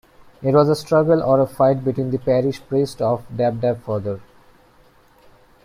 It 0.41 0.53
was 0.55 0.67
a 0.67 0.75
struggle 0.75 1.21
or 1.21 1.39
a 1.41 1.45
fight 1.45 1.83
between 1.83 2.09
the 2.09 2.17
parish 2.17 2.59
priest 2.67 3.03
of 3.03 3.23
Dapdap, 3.29 3.81
fr. 3.83 4.17